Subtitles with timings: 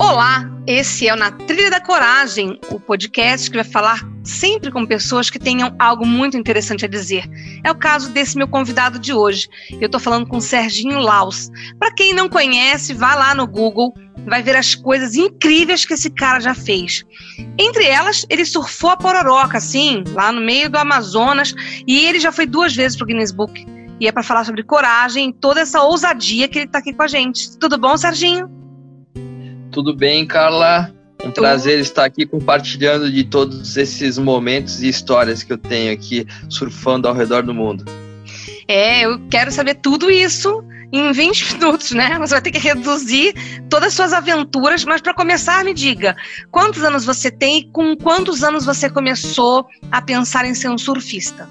[0.00, 4.86] Olá, esse é o Na Trilha da Coragem, o podcast que vai falar sempre com
[4.86, 7.28] pessoas que tenham algo muito interessante a dizer.
[7.62, 9.46] É o caso desse meu convidado de hoje.
[9.72, 11.50] Eu estou falando com Serginho Laus.
[11.78, 13.92] Para quem não conhece, vá lá no Google,
[14.26, 17.04] vai ver as coisas incríveis que esse cara já fez.
[17.58, 21.54] Entre elas, ele surfou a pororoca, assim, lá no meio do Amazonas,
[21.86, 23.66] e ele já foi duas vezes pro Guinness Book.
[24.00, 27.06] E é para falar sobre coragem, toda essa ousadia que ele está aqui com a
[27.06, 27.58] gente.
[27.58, 28.60] Tudo bom, Serginho?
[29.70, 30.92] Tudo bem, Carla?
[31.24, 36.26] Um prazer estar aqui compartilhando de todos esses momentos e histórias que eu tenho aqui
[36.48, 37.84] surfando ao redor do mundo.
[38.66, 42.18] É, eu quero saber tudo isso em 20 minutos, né?
[42.18, 43.34] Você vai ter que reduzir
[43.68, 46.16] todas as suas aventuras, mas para começar, me diga,
[46.50, 50.78] quantos anos você tem e com quantos anos você começou a pensar em ser um
[50.78, 51.48] surfista?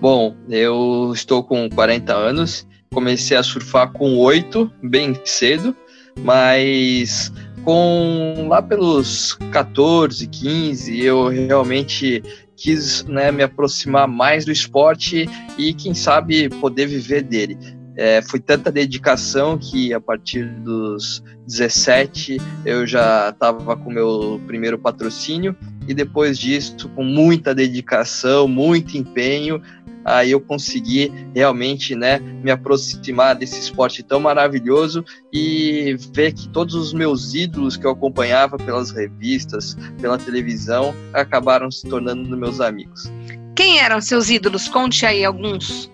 [0.00, 5.76] Bom, eu estou com 40 anos, comecei a surfar com 8, bem cedo,
[6.20, 7.32] mas
[7.64, 12.22] com lá pelos 14, 15, eu realmente
[12.56, 17.56] quis né, me aproximar mais do esporte e, quem sabe, poder viver dele.
[17.96, 24.78] É, foi tanta dedicação que a partir dos 17 eu já estava com meu primeiro
[24.78, 25.54] patrocínio
[25.86, 29.60] e depois disso, com muita dedicação, muito empenho,
[30.04, 36.74] aí eu consegui realmente né, me aproximar desse esporte tão maravilhoso e ver que todos
[36.74, 43.10] os meus ídolos que eu acompanhava pelas revistas, pela televisão, acabaram se tornando meus amigos.
[43.54, 44.68] Quem eram seus ídolos?
[44.68, 45.90] Conte aí alguns.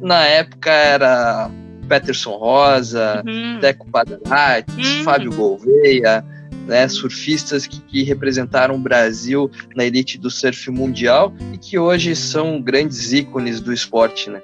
[0.00, 1.50] Na época era
[1.88, 3.58] Peterson Rosa, uhum.
[3.60, 5.04] Deco Padanati, uhum.
[5.04, 6.24] Fábio Gouveia,
[6.66, 12.16] né, surfistas que, que, representaram o Brasil na elite do surf mundial e que hoje
[12.16, 14.42] são grandes ícones do esporte, né?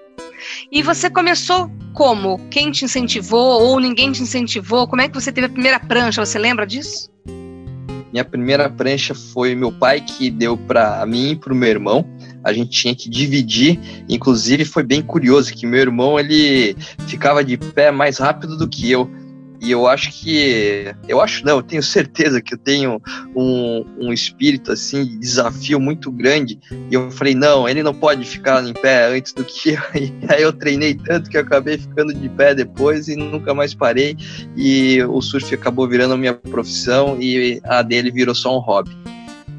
[0.70, 2.38] E você começou como?
[2.50, 4.86] Quem te incentivou ou ninguém te incentivou?
[4.86, 6.24] Como é que você teve a primeira prancha?
[6.24, 7.10] Você lembra disso?
[8.12, 12.04] Minha primeira prancha foi meu pai que deu para mim e para o meu irmão.
[12.42, 13.78] A gente tinha que dividir.
[14.08, 16.76] Inclusive foi bem curioso que meu irmão ele
[17.06, 19.08] ficava de pé mais rápido do que eu.
[19.60, 20.94] E eu acho que.
[21.06, 23.00] Eu acho não, eu tenho certeza que eu tenho
[23.36, 26.58] um, um espírito assim de desafio muito grande.
[26.90, 29.80] E eu falei, não, ele não pode ficar em pé antes do que eu.
[30.00, 33.74] E aí eu treinei tanto que eu acabei ficando de pé depois e nunca mais
[33.74, 34.16] parei.
[34.56, 38.90] E o surf acabou virando a minha profissão e a dele virou só um hobby.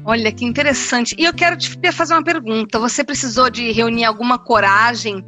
[0.04, 1.14] Olha que interessante.
[1.16, 2.78] E eu quero te fazer uma pergunta.
[2.80, 5.24] Você precisou de reunir alguma coragem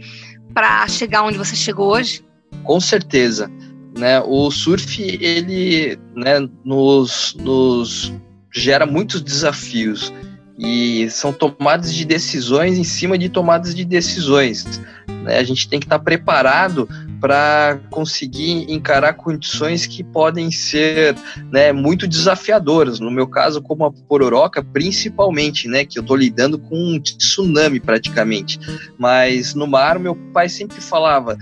[0.53, 2.25] para chegar onde você chegou hoje?
[2.65, 3.51] Com certeza
[3.97, 8.13] né, o surf ele né, nos, nos
[8.53, 10.13] gera muitos desafios
[10.59, 14.81] e são tomadas de decisões em cima de tomadas de decisões.
[15.25, 15.39] Né?
[15.39, 16.89] A gente tem que estar preparado
[17.21, 21.17] para conseguir encarar condições que podem ser
[21.51, 23.01] né, muito desafiadoras.
[23.01, 27.81] No meu caso, como a pororoca, principalmente, né, que eu estou lidando com um tsunami
[27.81, 28.61] praticamente.
[28.99, 31.37] Mas no mar, meu pai sempre falava: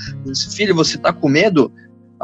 [0.54, 1.70] Filho, você está com medo?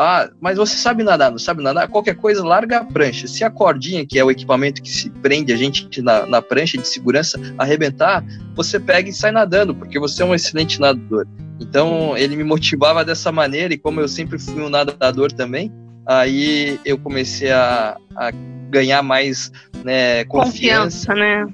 [0.00, 1.88] Ah, mas você sabe nadar, não sabe nadar?
[1.88, 3.26] Qualquer coisa, larga a prancha.
[3.26, 6.78] Se a cordinha, que é o equipamento que se prende a gente na, na prancha
[6.78, 11.26] de segurança, arrebentar, você pega e sai nadando, porque você é um excelente nadador.
[11.58, 15.72] Então, ele me motivava dessa maneira, e como eu sempre fui um nadador também,
[16.06, 18.31] aí eu comecei a, a
[18.68, 19.50] ganhar mais
[19.84, 21.46] né, confiança, confiança né?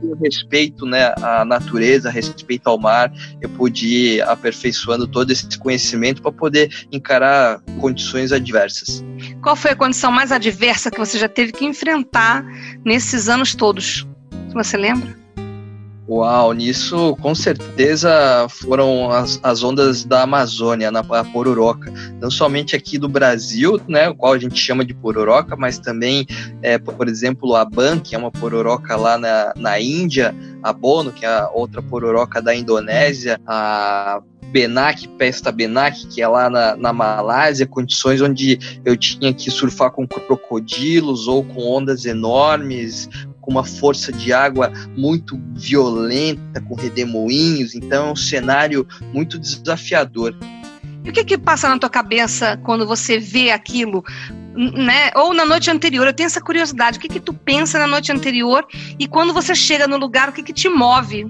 [0.00, 6.22] do respeito né, à natureza, respeito ao mar, eu pude ir aperfeiçoando todo esse conhecimento
[6.22, 9.04] para poder encarar condições adversas.
[9.42, 12.44] Qual foi a condição mais adversa que você já teve que enfrentar
[12.84, 14.06] nesses anos todos?
[14.54, 15.19] Você lembra?
[16.10, 18.10] Uau, nisso com certeza
[18.48, 21.92] foram as, as ondas da Amazônia, na Pororoca.
[22.20, 26.26] Não somente aqui do Brasil, né, o qual a gente chama de Pororoca, mas também,
[26.62, 30.34] é, por exemplo, a Ban, que é uma pororoca lá na, na Índia,
[30.64, 34.20] a Bono, que é a outra pororoca da Indonésia, a
[34.50, 39.92] Benak, Pesta Benak, que é lá na, na Malásia, condições onde eu tinha que surfar
[39.92, 43.08] com crocodilos ou com ondas enormes,
[43.50, 50.36] com uma força de água muito violenta, com redemoinhos, então é um cenário muito desafiador.
[51.04, 54.04] E o que que passa na tua cabeça quando você vê aquilo,
[54.54, 55.10] né?
[55.16, 56.06] Ou na noite anterior?
[56.06, 56.98] Eu tenho essa curiosidade.
[56.98, 58.64] O que que tu pensa na noite anterior
[58.98, 61.26] e quando você chega no lugar, o que que te move?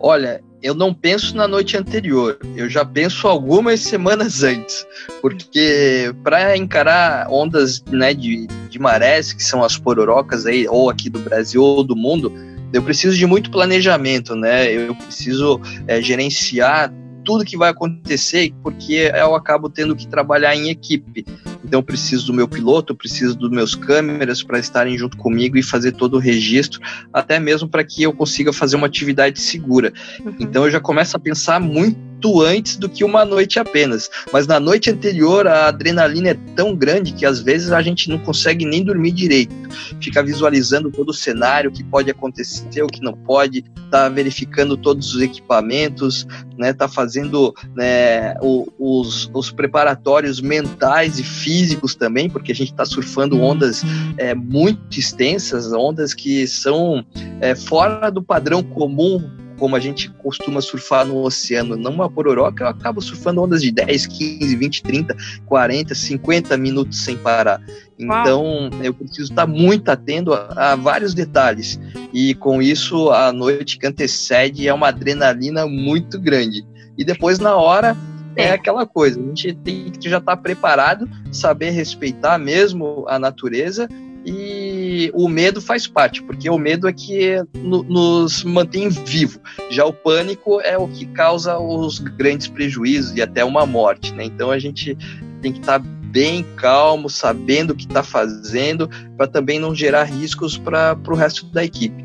[0.00, 4.86] Olha, eu não penso na noite anterior, eu já penso algumas semanas antes,
[5.20, 11.10] porque para encarar ondas né, de, de marés, que são as pororocas aí, ou aqui
[11.10, 12.32] do Brasil ou do mundo,
[12.72, 14.72] eu preciso de muito planejamento, né?
[14.72, 16.92] Eu preciso é, gerenciar
[17.24, 21.24] tudo que vai acontecer, porque eu acabo tendo que trabalhar em equipe.
[21.64, 25.56] Então eu preciso do meu piloto, eu preciso dos meus câmeras para estarem junto comigo
[25.56, 26.80] e fazer todo o registro,
[27.12, 29.92] até mesmo para que eu consiga fazer uma atividade segura.
[30.24, 30.34] Uhum.
[30.40, 34.08] Então eu já começo a pensar muito muito antes do que uma noite apenas.
[34.32, 38.18] Mas na noite anterior, a adrenalina é tão grande que às vezes a gente não
[38.18, 39.52] consegue nem dormir direito.
[40.00, 44.76] Fica visualizando todo o cenário, o que pode acontecer, o que não pode, tá verificando
[44.76, 46.26] todos os equipamentos,
[46.56, 48.34] né, tá fazendo né,
[48.78, 53.82] os, os preparatórios mentais e físicos também, porque a gente está surfando ondas
[54.16, 57.04] é, muito extensas, ondas que são
[57.40, 62.68] é, fora do padrão comum como a gente costuma surfar no oceano, numa pororoca, eu
[62.68, 65.16] acabo surfando ondas de 10, 15, 20, 30,
[65.46, 67.60] 40, 50 minutos sem parar.
[67.96, 71.78] Então, eu preciso estar muito atento a, a, vários detalhes.
[72.12, 76.66] E com isso, a noite que antecede é uma adrenalina muito grande.
[76.98, 77.96] E depois, na hora,
[78.34, 83.16] é, é aquela coisa, a gente tem que já estar preparado, saber respeitar mesmo a
[83.16, 83.88] natureza
[84.26, 84.71] e
[85.14, 89.40] o medo faz parte, porque o medo é que nos mantém vivo.
[89.70, 94.24] Já o pânico é o que causa os grandes prejuízos e até uma morte, né?
[94.24, 94.96] Então a gente
[95.40, 100.04] tem que estar tá bem calmo, sabendo o que está fazendo, para também não gerar
[100.04, 102.04] riscos para o resto da equipe.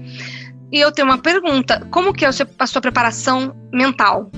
[0.72, 4.31] E eu tenho uma pergunta: como que é a sua preparação mental?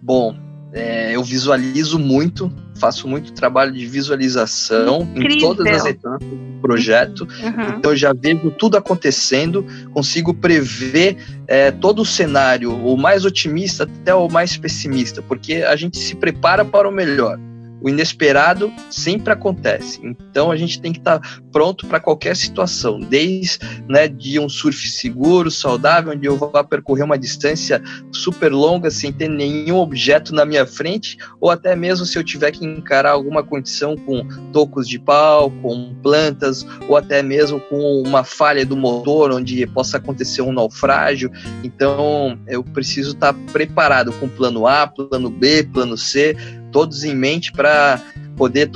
[0.00, 0.36] Bom,
[0.74, 5.36] é, eu visualizo muito faço muito trabalho de visualização Incrível.
[5.36, 7.20] em todas as etapas do projeto.
[7.22, 7.78] Uhum.
[7.78, 11.16] Então eu já vejo tudo acontecendo, consigo prever
[11.46, 16.14] é, todo o cenário, o mais otimista até o mais pessimista, porque a gente se
[16.14, 17.38] prepara para o melhor
[17.84, 20.00] o inesperado sempre acontece.
[20.02, 24.48] Então a gente tem que estar tá pronto para qualquer situação, desde né, de um
[24.48, 30.34] surf seguro, saudável, onde eu vá percorrer uma distância super longa sem ter nenhum objeto
[30.34, 34.88] na minha frente, ou até mesmo se eu tiver que encarar alguma condição com tocos
[34.88, 40.40] de pau, com plantas, ou até mesmo com uma falha do motor, onde possa acontecer
[40.40, 41.30] um naufrágio.
[41.62, 46.34] Então eu preciso estar tá preparado com plano A, plano B, plano C,
[46.74, 48.02] todos em mente para
[48.36, 48.68] poder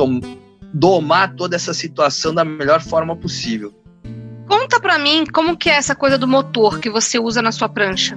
[0.73, 3.75] domar toda essa situação da melhor forma possível.
[4.47, 7.69] Conta para mim como que é essa coisa do motor que você usa na sua
[7.69, 8.17] prancha.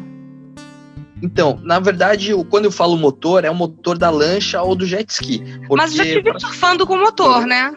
[1.19, 5.09] Então, na verdade, quando eu falo motor, é o motor da lancha ou do jet
[5.09, 5.43] ski.
[5.67, 7.73] Mas já estive surfando com motor, né?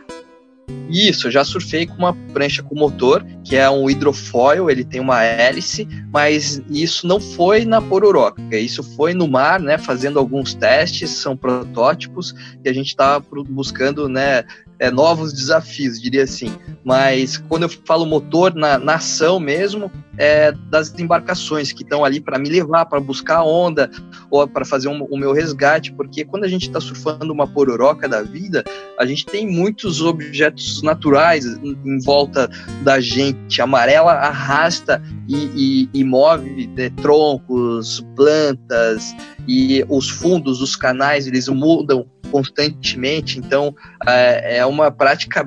[0.88, 5.22] Isso, já surfei com uma prancha com motor, que é um hidrofoil, ele tem uma
[5.22, 11.10] hélice, mas isso não foi na Pororoca, isso foi no mar, né, fazendo alguns testes,
[11.10, 12.34] são protótipos,
[12.64, 14.44] e a gente está buscando, né,
[14.84, 16.54] é, novos desafios, diria assim.
[16.84, 22.20] Mas quando eu falo motor na, na ação mesmo, é das embarcações que estão ali
[22.20, 23.90] para me levar, para buscar onda
[24.30, 28.06] ou para fazer um, o meu resgate, porque quando a gente está surfando uma pororoca
[28.06, 28.62] da vida,
[28.98, 32.50] a gente tem muitos objetos naturais em, em volta
[32.82, 33.62] da gente.
[33.62, 39.16] A amarela arrasta e, e, e move né, troncos, plantas
[39.48, 43.72] e os fundos dos canais eles mudam constantemente, então
[44.04, 45.46] é, é uma prática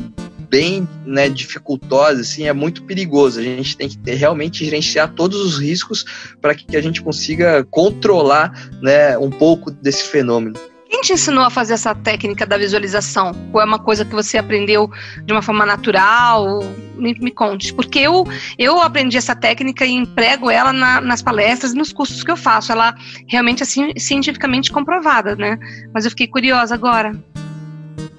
[0.49, 3.41] bem né, dificultosa, assim, é muito perigoso.
[3.41, 6.05] A gente tem que ter, realmente gerenciar todos os riscos
[6.39, 10.57] para que a gente consiga controlar né, um pouco desse fenômeno.
[10.89, 13.31] Quem te ensinou a fazer essa técnica da visualização?
[13.51, 14.89] Ou é uma coisa que você aprendeu
[15.25, 16.59] de uma forma natural?
[16.95, 17.73] Me, me conte.
[17.73, 18.25] Porque eu,
[18.57, 22.37] eu aprendi essa técnica e emprego ela na, nas palestras e nos cursos que eu
[22.37, 22.71] faço.
[22.71, 22.95] Ela
[23.27, 23.65] realmente é
[23.99, 25.59] cientificamente comprovada, né?
[25.93, 27.11] Mas eu fiquei curiosa agora.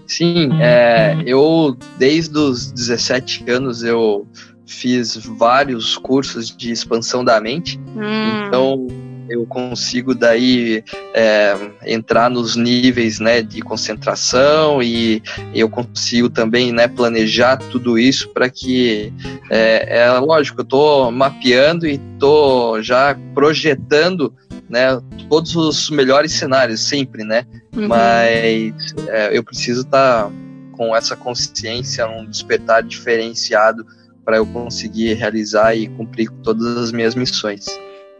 [0.06, 4.26] Sim, é, eu desde os 17 anos eu
[4.66, 7.78] fiz vários cursos de expansão da mente.
[7.78, 8.46] Hum.
[8.46, 8.86] Então
[9.28, 10.82] eu consigo daí
[11.14, 11.54] é,
[11.86, 15.22] entrar nos níveis né, de concentração e
[15.54, 19.12] eu consigo também né, planejar tudo isso para que
[19.50, 24.32] é, é lógico, eu estou mapeando e estou já projetando
[24.68, 27.46] né, todos os melhores cenários sempre, né?
[27.74, 27.88] Uhum.
[27.88, 30.32] Mas é, eu preciso estar tá
[30.72, 33.84] com essa consciência, um despertar diferenciado
[34.24, 37.66] para eu conseguir realizar e cumprir todas as minhas missões.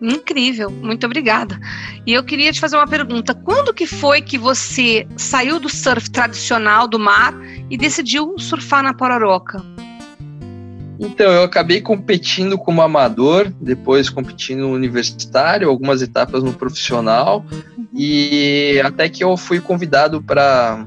[0.00, 1.59] Incrível, muito obrigada.
[2.07, 6.11] E eu queria te fazer uma pergunta: quando que foi que você saiu do surf
[6.11, 7.35] tradicional do mar
[7.69, 9.62] e decidiu surfar na Pororoca?
[11.00, 17.87] Então, eu acabei competindo como amador, depois competindo no universitário, algumas etapas no profissional, uhum.
[17.95, 20.85] e até que eu fui convidado para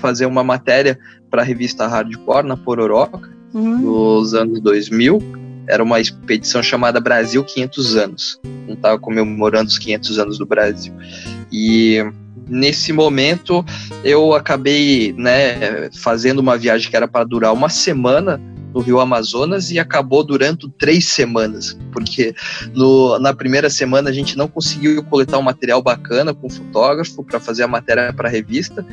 [0.00, 0.98] fazer uma matéria
[1.30, 3.78] para a revista Hardcore na Pororoca, uhum.
[3.78, 5.45] nos anos 2000.
[5.68, 8.40] Era uma expedição chamada Brasil 500 anos.
[8.66, 10.92] Não estava comemorando os 500 anos do Brasil.
[11.52, 12.02] E
[12.48, 13.64] nesse momento
[14.04, 18.40] eu acabei né, fazendo uma viagem que era para durar uma semana
[18.76, 22.34] no Rio Amazonas e acabou durando três semanas, porque
[22.74, 27.40] no, na primeira semana a gente não conseguiu coletar um material bacana com fotógrafo para
[27.40, 28.84] fazer a matéria para a revista.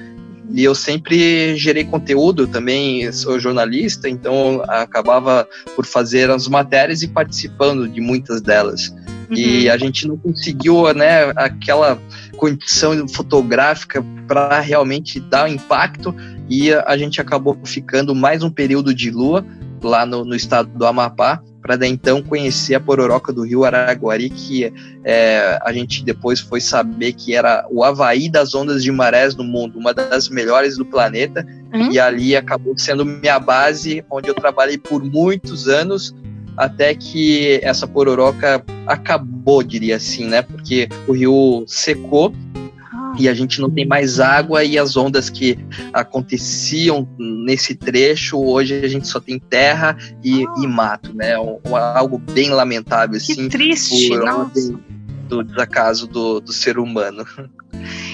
[0.53, 7.07] E eu sempre gerei conteúdo, também sou jornalista, então acabava por fazer as matérias e
[7.07, 8.89] participando de muitas delas.
[9.29, 9.35] Uhum.
[9.35, 11.99] E a gente não conseguiu, né, aquela
[12.37, 16.15] condição fotográfica para realmente dar impacto
[16.47, 19.43] e a gente acabou ficando mais um período de lua
[19.81, 24.29] lá no, no estado do Amapá, para daí então conhecer a pororoca do rio Araguari,
[24.29, 24.71] que
[25.05, 29.45] é, a gente depois foi saber que era o Havaí das ondas de marés no
[29.45, 31.89] mundo, uma das melhores do planeta, uhum.
[31.89, 36.13] e ali acabou sendo minha base, onde eu trabalhei por muitos anos,
[36.57, 40.41] até que essa pororoca acabou, diria assim, né?
[40.41, 42.33] Porque o rio secou
[43.17, 45.57] e a gente não tem mais água e as ondas que
[45.91, 51.37] aconteciam nesse trecho, hoje a gente só tem terra e, e mato, né?
[51.37, 53.49] Um, algo bem lamentável, que assim.
[53.49, 54.51] triste, por
[55.27, 57.25] do desacaso do, do ser humano.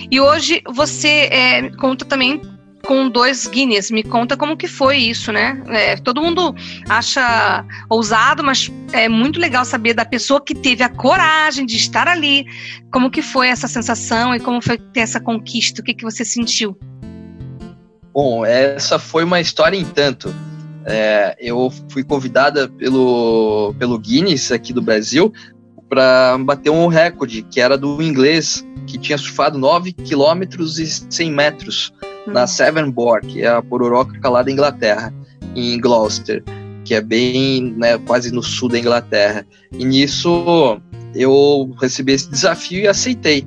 [0.10, 2.42] E hoje você é, conta também
[2.90, 3.92] com dois Guinness.
[3.92, 5.62] Me conta como que foi isso, né?
[5.68, 6.56] É, todo mundo
[6.90, 12.08] acha ousado, mas é muito legal saber da pessoa que teve a coragem de estar
[12.08, 12.48] ali.
[12.92, 15.82] Como que foi essa sensação e como foi ter essa conquista?
[15.82, 16.76] O que, que você sentiu?
[18.12, 20.34] Bom, essa foi uma história em tanto.
[20.84, 25.32] É, eu fui convidada pelo, pelo Guinness aqui do Brasil
[25.88, 31.32] para bater um recorde, que era do inglês, que tinha surfado 9 quilômetros e 100
[31.32, 31.94] metros
[32.28, 35.14] na Severnborg, que é a pororoca lá da Inglaterra,
[35.56, 36.44] em Gloucester,
[36.84, 39.46] que é bem, né, quase no sul da Inglaterra.
[39.72, 40.80] E nisso
[41.16, 43.46] eu recebi esse desafio e aceitei.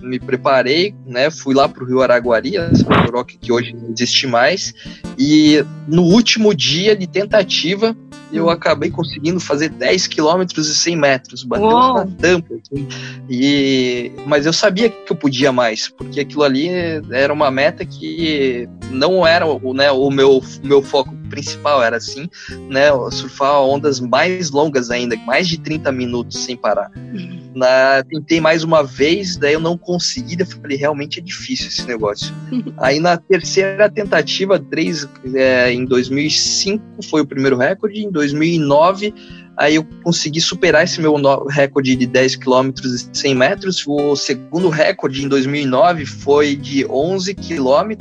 [0.00, 4.26] Me preparei, né, fui lá para o Rio Araguari, essa pororoca que hoje não existe
[4.26, 4.74] mais,
[5.16, 7.96] e no último dia de tentativa,
[8.32, 12.54] eu acabei conseguindo fazer 10 quilômetros e 100 metros, bateu na tampa.
[12.54, 12.88] Assim,
[13.28, 16.68] e, mas eu sabia que eu podia mais, porque aquilo ali
[17.10, 22.28] era uma meta que não era né, o meu, meu foco principal, era assim,
[22.68, 26.90] né, surfar ondas mais longas ainda, mais de 30 minutos sem parar.
[26.94, 27.50] Uhum.
[27.54, 31.86] Na, tentei mais uma vez, daí eu não consegui, eu falei, realmente é difícil esse
[31.86, 32.34] negócio.
[32.78, 39.14] Aí na terceira tentativa, três, é, em 2005 foi o primeiro recorde, em 2009
[39.56, 41.14] aí eu consegui superar esse meu
[41.48, 43.84] recorde de 10 km e 100 metros.
[43.86, 47.92] O segundo recorde em 2009 foi de 11 km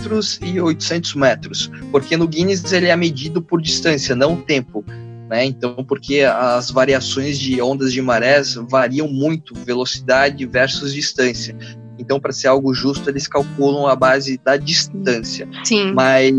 [0.41, 4.83] e 800 metros, porque no Guinness ele é medido por distância, não tempo
[5.31, 5.45] né?
[5.45, 11.55] Então, porque as variações de ondas de marés variam muito, velocidade versus distância.
[11.97, 15.47] Então, para ser algo justo, eles calculam a base da distância.
[15.63, 15.93] Sim.
[15.93, 16.33] Mas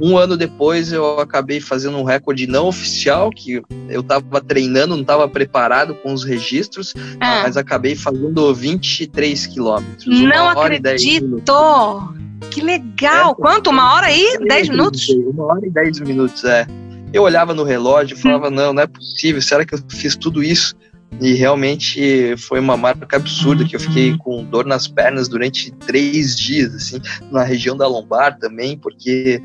[0.00, 5.02] um ano depois eu acabei fazendo um recorde não oficial, que eu estava treinando, não
[5.02, 7.42] estava preparado com os registros, ah.
[7.44, 10.06] mas acabei fazendo 23 quilômetros.
[10.06, 11.42] Não acredito!
[12.50, 13.32] Que legal!
[13.32, 13.70] É, Quanto?
[13.70, 15.08] Uma hora e 10 minutos?
[15.08, 16.66] Uma hora e 10 minutos, é
[17.14, 20.42] eu olhava no relógio e falava, não, não é possível, será que eu fiz tudo
[20.42, 20.74] isso?
[21.20, 26.36] E realmente foi uma marca absurda, que eu fiquei com dor nas pernas durante três
[26.36, 29.40] dias, assim, na região da lombar também, porque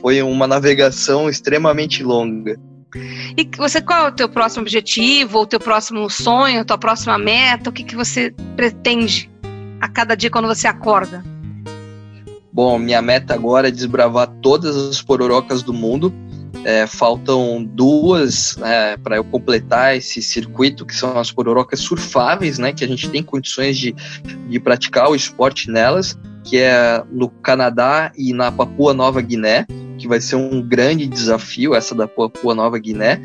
[0.00, 2.58] foi uma navegação extremamente longa.
[3.36, 7.16] E você, qual é o teu próximo objetivo, o teu próximo sonho, a tua próxima
[7.18, 7.70] meta?
[7.70, 9.30] O que, que você pretende
[9.80, 11.22] a cada dia quando você acorda?
[12.52, 16.12] Bom, minha meta agora é desbravar todas as pororocas do mundo
[16.64, 22.72] é, faltam duas né, para eu completar esse circuito, que são as pororocas surfáveis, né,
[22.72, 23.94] que a gente tem condições de,
[24.48, 29.66] de praticar o esporte nelas, que é no Canadá e na Papua Nova Guiné,
[29.98, 33.20] que vai ser um grande desafio, essa da Papua Nova Guiné.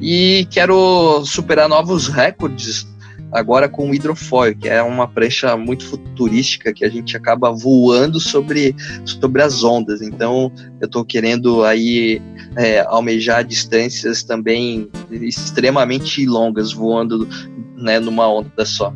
[0.00, 2.91] E quero superar novos recordes
[3.32, 8.20] agora com o hidrofoil, que é uma prancha muito futurística que a gente acaba voando
[8.20, 8.74] sobre,
[9.04, 10.02] sobre as ondas.
[10.02, 12.20] Então, eu estou querendo aí
[12.56, 17.28] é, almejar distâncias também extremamente longas, voando
[17.76, 18.94] né, numa onda só.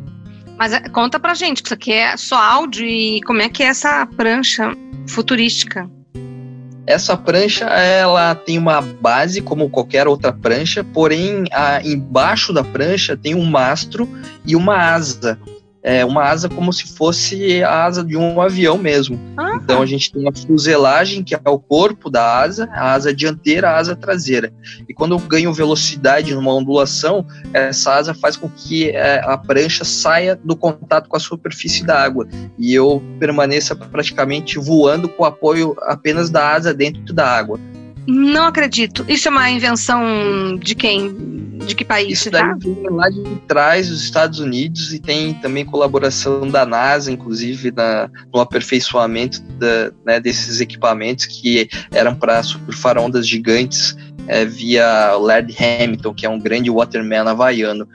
[0.57, 3.63] Mas é, conta pra gente, que isso aqui é só áudio e como é que
[3.63, 4.75] é essa prancha
[5.07, 5.89] futurística?
[6.87, 13.17] Essa prancha ela tem uma base como qualquer outra prancha, porém a, embaixo da prancha
[13.17, 14.09] tem um mastro
[14.45, 15.37] e uma asa
[15.81, 19.19] é, uma asa como se fosse a asa de um avião mesmo.
[19.37, 19.59] Ah.
[19.61, 23.69] Então a gente tem uma fuselagem, que é o corpo da asa, a asa dianteira,
[23.69, 24.51] a asa traseira.
[24.87, 29.83] E quando eu ganho velocidade numa ondulação, essa asa faz com que é, a prancha
[29.85, 35.25] saia do contato com a superfície da água e eu permaneça praticamente voando com o
[35.25, 37.59] apoio apenas da asa dentro da água.
[38.07, 39.05] Não acredito.
[39.07, 41.13] Isso é uma invenção de quem?
[41.65, 42.21] De que país?
[42.21, 47.11] Isso daí vem lá de trás dos Estados Unidos e tem também colaboração da NASA,
[47.11, 53.97] inclusive na, no aperfeiçoamento da, né, desses equipamentos que eram para surfar ondas gigantes
[54.27, 57.87] é, via Laird Hamilton, que é um grande waterman havaiano.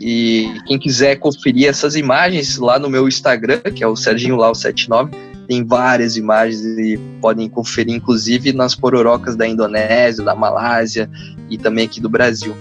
[0.00, 5.29] E quem quiser conferir essas imagens lá no meu Instagram, que é o Serginho Lau79,
[5.50, 11.10] tem várias imagens e podem conferir, inclusive, nas pororocas da Indonésia, da Malásia
[11.50, 12.56] e também aqui do Brasil.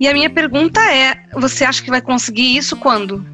[0.00, 3.24] E a minha pergunta é: você acha que vai conseguir isso quando?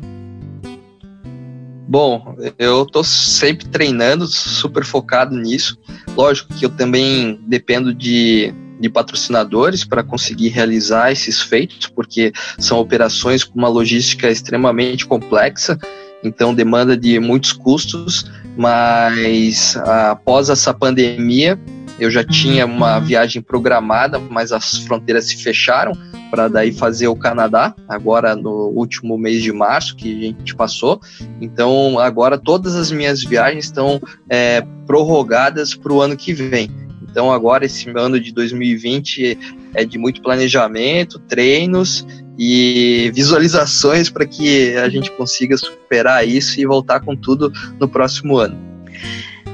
[1.89, 5.79] Bom, eu estou sempre treinando, super focado nisso.
[6.15, 12.79] Lógico que eu também dependo de, de patrocinadores para conseguir realizar esses feitos, porque são
[12.81, 15.79] operações com uma logística extremamente complexa
[16.25, 21.61] então demanda de muitos custos, mas após essa pandemia
[21.99, 23.05] eu já tinha uma uhum.
[23.05, 25.93] viagem programada, mas as fronteiras se fecharam
[26.31, 31.01] para daí fazer o Canadá, agora no último mês de março que a gente passou.
[31.41, 36.69] Então agora todas as minhas viagens estão é, prorrogadas para o ano que vem.
[37.09, 39.39] Então agora esse ano de 2020
[39.75, 42.05] é de muito planejamento, treinos
[42.39, 48.37] e visualizações para que a gente consiga superar isso e voltar com tudo no próximo
[48.37, 48.59] ano.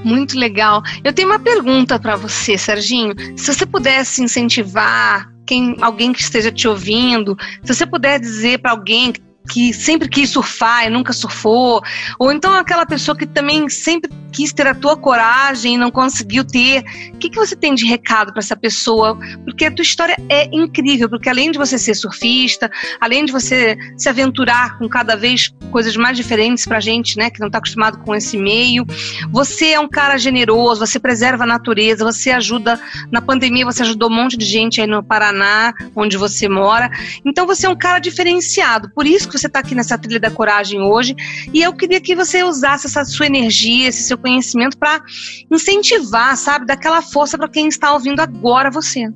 [0.05, 0.83] Muito legal.
[1.05, 3.15] Eu tenho uma pergunta para você, Serginho.
[3.37, 8.71] Se você pudesse incentivar quem, alguém que esteja te ouvindo, se você puder dizer para
[8.71, 11.83] alguém que que sempre quis surfar e nunca surfou,
[12.19, 16.45] ou então aquela pessoa que também sempre quis ter a tua coragem e não conseguiu
[16.45, 16.85] ter.
[17.13, 19.19] O que, que você tem de recado para essa pessoa?
[19.45, 23.77] Porque a tua história é incrível, porque além de você ser surfista, além de você
[23.97, 27.99] se aventurar com cada vez coisas mais diferentes para gente, né, que não está acostumado
[27.99, 28.87] com esse meio,
[29.31, 32.81] você é um cara generoso, você preserva a natureza, você ajuda.
[33.11, 36.91] Na pandemia, você ajudou um monte de gente aí no Paraná, onde você mora.
[37.25, 38.91] Então, você é um cara diferenciado.
[38.95, 41.15] Por isso que você está aqui nessa trilha da coragem hoje.
[41.53, 45.01] E eu queria que você usasse essa sua energia, esse seu conhecimento para
[45.51, 49.09] incentivar, sabe, daquela força para quem está ouvindo agora você.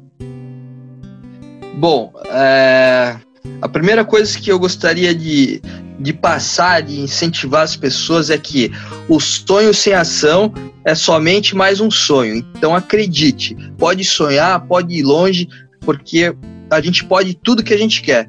[1.74, 3.16] Bom, é,
[3.60, 5.60] a primeira coisa que eu gostaria de,
[5.98, 8.70] de passar, de incentivar as pessoas é que
[9.08, 10.52] o sonho sem ação
[10.84, 12.36] é somente mais um sonho.
[12.56, 15.48] Então acredite, pode sonhar, pode ir longe,
[15.80, 16.34] porque
[16.70, 18.28] a gente pode tudo que a gente quer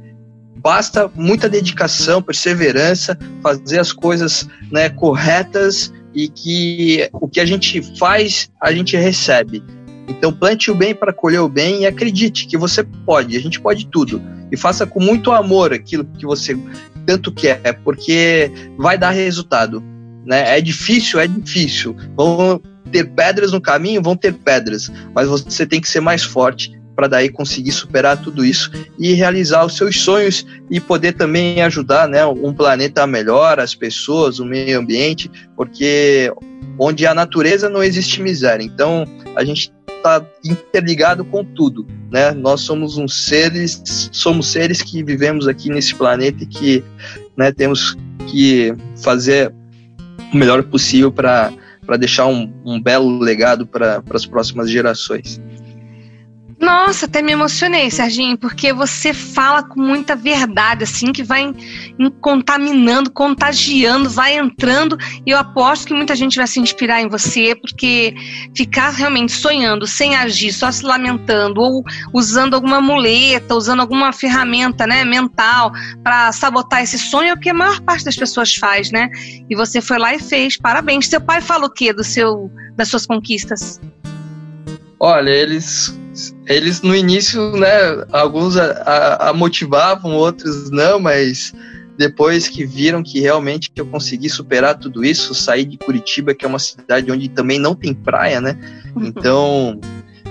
[0.66, 7.84] basta muita dedicação, perseverança, fazer as coisas né, corretas e que o que a gente
[8.00, 9.64] faz, a gente recebe.
[10.08, 13.62] Então plante o bem para colher o bem e acredite que você pode, a gente
[13.62, 14.20] pode tudo.
[14.52, 16.58] E faça com muito amor aquilo que você
[17.06, 19.84] tanto quer, porque vai dar resultado.
[20.26, 20.58] Né?
[20.58, 21.96] É difícil, é difícil.
[22.18, 22.60] Vão
[22.92, 27.08] ter pedras no caminho, vão ter pedras, mas você tem que ser mais forte para
[27.08, 32.26] daí conseguir superar tudo isso e realizar os seus sonhos e poder também ajudar né,
[32.26, 36.32] um planeta melhor, as pessoas, o meio ambiente, porque
[36.80, 38.64] onde a natureza não existe miséria.
[38.64, 39.06] Então
[39.36, 42.32] a gente está interligado com tudo, né?
[42.32, 46.84] Nós somos uns seres, somos seres que vivemos aqui nesse planeta e que
[47.36, 49.52] né, temos que fazer
[50.32, 51.52] o melhor possível para
[51.86, 55.40] para deixar um, um belo legado para as próximas gerações.
[56.60, 61.54] Nossa, até me emocionei, Serginho, porque você fala com muita verdade, assim, que vai
[62.22, 64.98] contaminando, contagiando, vai entrando.
[65.26, 68.16] E eu aposto que muita gente vai se inspirar em você, porque
[68.56, 74.88] ficar realmente sonhando, sem agir, só se lamentando, ou usando alguma muleta, usando alguma ferramenta
[74.88, 78.92] né, mental para sabotar esse sonho, é o que a maior parte das pessoas faz,
[78.92, 79.10] né?
[79.50, 80.58] E você foi lá e fez.
[80.58, 81.08] Parabéns.
[81.08, 83.82] Seu pai fala o quê do seu, das suas conquistas?
[85.00, 85.94] Olha, eles
[86.48, 91.54] eles no início, né, alguns a, a, a, motivavam, outros não, mas
[91.98, 96.48] depois que viram que realmente eu consegui superar tudo isso, sair de Curitiba, que é
[96.48, 98.58] uma cidade onde também não tem praia, né?
[98.98, 99.78] Então,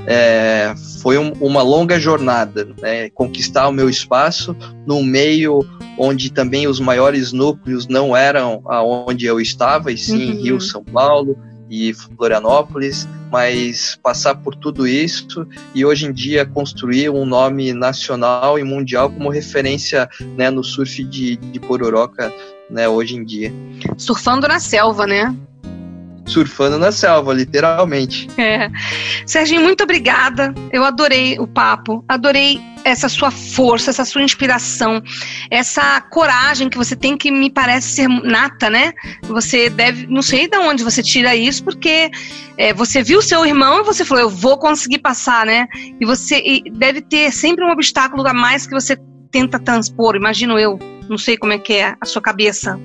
[0.07, 3.11] é, foi um, uma longa jornada, né?
[3.11, 5.61] conquistar o meu espaço num meio
[5.99, 10.43] onde também os maiores núcleos não eram aonde eu estava, e sim uhum.
[10.43, 11.39] Rio, São Paulo
[11.71, 15.45] e Florianópolis, mas passar por tudo isso
[15.75, 21.03] e hoje em dia construir um nome nacional e mundial como referência né, no surf
[21.03, 22.33] de, de Pororoca
[22.71, 23.53] né, hoje em dia.
[23.99, 25.35] Surfando na selva, né?
[26.35, 28.29] Surfando na selva, literalmente.
[28.37, 28.69] É.
[29.25, 30.53] Serginho, muito obrigada.
[30.73, 35.03] Eu adorei o papo, adorei essa sua força, essa sua inspiração,
[35.51, 38.93] essa coragem que você tem que me parece ser nata, né?
[39.23, 42.11] Você deve, não sei de onde você tira isso, porque
[42.59, 45.67] é, você viu seu irmão e você falou, eu vou conseguir passar, né?
[46.01, 48.99] E você e deve ter sempre um obstáculo a mais que você
[49.31, 50.79] tenta transpor, imagino eu.
[51.09, 52.79] Não sei como é que é a sua cabeça.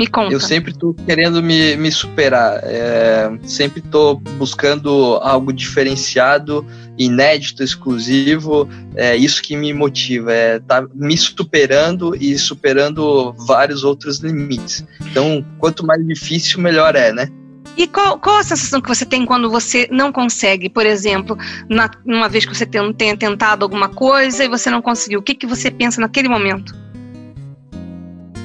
[0.00, 0.32] Me conta.
[0.32, 2.58] Eu sempre estou querendo me, me superar.
[2.62, 6.64] É, sempre estou buscando algo diferenciado,
[6.96, 8.66] inédito, exclusivo.
[8.96, 10.32] É isso que me motiva.
[10.32, 14.82] É tá me superando e superando vários outros limites.
[15.02, 17.28] Então, quanto mais difícil, melhor é, né?
[17.76, 20.70] E qual, qual a sensação que você tem quando você não consegue?
[20.70, 21.36] Por exemplo,
[21.68, 25.34] na, uma vez que você tenha tentado alguma coisa e você não conseguiu, o que,
[25.34, 26.74] que você pensa naquele momento?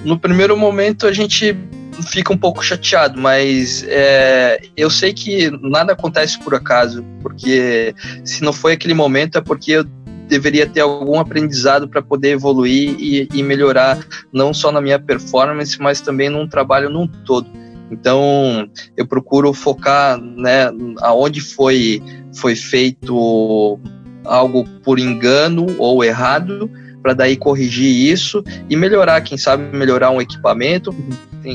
[0.06, 1.58] No primeiro momento a gente
[2.10, 8.44] fica um pouco chateado, mas é, eu sei que nada acontece por acaso, porque se
[8.44, 9.86] não foi aquele momento é porque eu
[10.28, 14.00] deveria ter algum aprendizado para poder evoluir e, e, melhorar
[14.34, 17.48] não só na minha performance, mas também num trabalho num todo.
[17.91, 22.02] Então eu procuro focar, né, aonde foi
[22.36, 23.80] foi feito
[24.24, 26.70] algo por engano ou errado
[27.06, 30.91] para daí corrigir isso e melhorar, quem sabe melhorar um equipamento,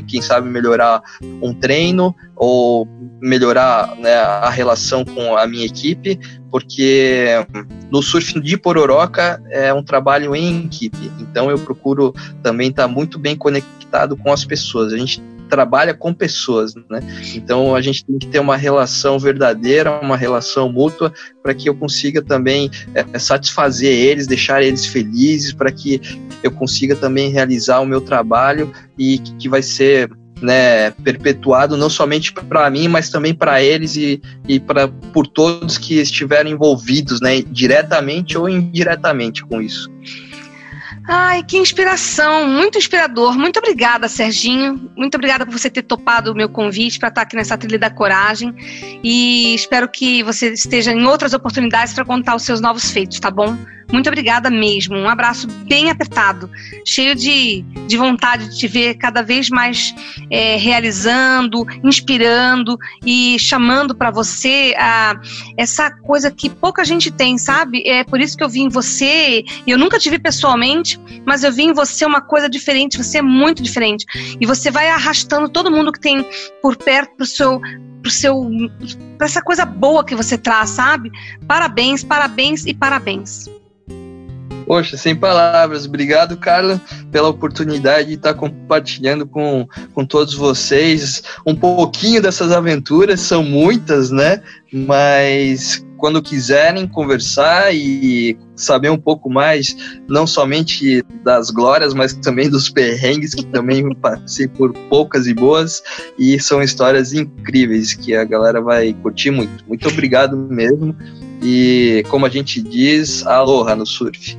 [0.06, 1.02] quem sabe melhorar
[1.42, 2.86] um treino ou
[3.20, 6.20] melhorar né, a relação com a minha equipe,
[6.52, 7.26] porque
[7.90, 12.88] no surf de Pororoca é um trabalho em equipe, então eu procuro também estar tá
[12.88, 14.92] muito bem conectado com as pessoas.
[14.92, 17.00] A gente trabalha com pessoas, né?
[17.34, 21.74] Então a gente tem que ter uma relação verdadeira, uma relação mútua, para que eu
[21.74, 26.00] consiga também é, satisfazer eles, deixar eles felizes, para que
[26.42, 30.10] eu consiga também realizar o meu trabalho e que, vai ser
[30.40, 35.76] né, perpetuado não somente para mim, mas também para eles e, e para por todos
[35.76, 39.90] que estiveram envolvidos, né, diretamente ou indiretamente com isso.
[41.12, 43.36] Ai, que inspiração, muito inspirador.
[43.36, 44.92] Muito obrigada, Serginho.
[44.96, 47.90] Muito obrigada por você ter topado o meu convite para estar aqui nessa trilha da
[47.90, 48.54] coragem.
[49.02, 53.28] E espero que você esteja em outras oportunidades para contar os seus novos feitos, tá
[53.28, 53.58] bom?
[53.92, 54.96] Muito obrigada mesmo.
[54.96, 56.48] Um abraço bem apertado,
[56.84, 59.94] cheio de, de vontade de te ver cada vez mais
[60.30, 65.20] é, realizando, inspirando e chamando para você a,
[65.56, 67.82] essa coisa que pouca gente tem, sabe?
[67.86, 71.52] É por isso que eu vi em você, eu nunca te vi pessoalmente, mas eu
[71.52, 72.96] vi em você uma coisa diferente.
[72.96, 74.06] Você é muito diferente.
[74.40, 76.24] E você vai arrastando todo mundo que tem
[76.62, 77.60] por perto pro seu
[78.02, 78.50] pro seu
[79.18, 81.10] para essa coisa boa que você traz, sabe?
[81.46, 83.59] Parabéns, parabéns e parabéns.
[84.70, 85.84] Poxa, sem palavras.
[85.84, 86.80] Obrigado, Carla,
[87.10, 93.18] pela oportunidade de estar compartilhando com, com todos vocês um pouquinho dessas aventuras.
[93.18, 94.40] São muitas, né?
[94.72, 99.76] Mas quando quiserem conversar e saber um pouco mais,
[100.08, 105.82] não somente das glórias, mas também dos perrengues, que também passei por poucas e boas,
[106.16, 109.64] e são histórias incríveis que a galera vai curtir muito.
[109.66, 110.94] Muito obrigado mesmo.
[111.42, 114.38] E como a gente diz, aloha no surf.